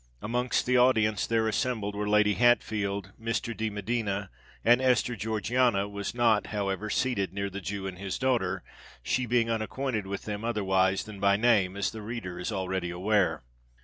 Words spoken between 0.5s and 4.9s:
the audience there assembled, were Lady Hatfield, Mr. de Medina, and